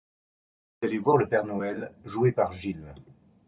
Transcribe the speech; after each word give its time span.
Elle 0.81 0.89
décide 0.89 0.93
d'aller 1.03 1.03
voir 1.03 1.17
le 1.17 1.29
père 1.29 1.45
Noël, 1.45 1.93
joué 2.05 2.31
par 2.31 2.53
Gil. 2.53 2.95